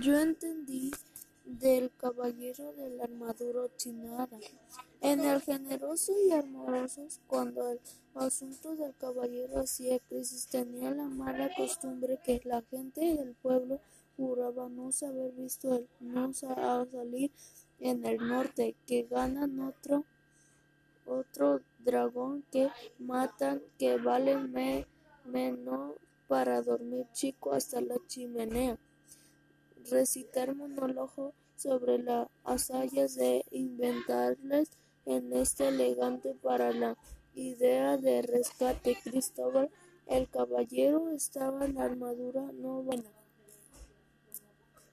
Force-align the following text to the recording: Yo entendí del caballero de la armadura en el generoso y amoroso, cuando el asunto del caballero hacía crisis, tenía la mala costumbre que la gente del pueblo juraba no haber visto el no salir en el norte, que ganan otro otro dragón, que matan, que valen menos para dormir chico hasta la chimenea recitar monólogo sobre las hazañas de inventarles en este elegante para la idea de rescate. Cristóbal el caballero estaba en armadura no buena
Yo 0.00 0.16
entendí 0.16 0.92
del 1.44 1.90
caballero 1.96 2.72
de 2.74 2.88
la 2.90 3.04
armadura 3.04 3.62
en 5.00 5.20
el 5.20 5.40
generoso 5.40 6.12
y 6.24 6.30
amoroso, 6.30 7.08
cuando 7.26 7.68
el 7.72 7.80
asunto 8.14 8.76
del 8.76 8.94
caballero 8.94 9.58
hacía 9.58 9.98
crisis, 9.98 10.46
tenía 10.46 10.92
la 10.92 11.08
mala 11.08 11.50
costumbre 11.56 12.20
que 12.24 12.40
la 12.44 12.62
gente 12.70 13.00
del 13.00 13.34
pueblo 13.34 13.80
juraba 14.16 14.68
no 14.68 14.90
haber 15.02 15.32
visto 15.32 15.74
el 15.74 15.88
no 15.98 16.32
salir 16.32 17.32
en 17.80 18.06
el 18.06 18.18
norte, 18.18 18.76
que 18.86 19.02
ganan 19.02 19.58
otro 19.58 20.04
otro 21.06 21.60
dragón, 21.80 22.44
que 22.52 22.70
matan, 23.00 23.62
que 23.78 23.96
valen 23.96 24.52
menos 25.24 25.94
para 26.28 26.62
dormir 26.62 27.06
chico 27.12 27.52
hasta 27.52 27.80
la 27.80 27.96
chimenea 28.06 28.78
recitar 29.90 30.54
monólogo 30.54 31.34
sobre 31.56 31.98
las 31.98 32.28
hazañas 32.44 33.14
de 33.16 33.44
inventarles 33.50 34.70
en 35.04 35.32
este 35.32 35.68
elegante 35.68 36.34
para 36.34 36.72
la 36.72 36.96
idea 37.34 37.96
de 37.96 38.22
rescate. 38.22 38.96
Cristóbal 39.02 39.70
el 40.06 40.28
caballero 40.28 41.10
estaba 41.10 41.66
en 41.66 41.78
armadura 41.78 42.50
no 42.54 42.82
buena 42.82 43.10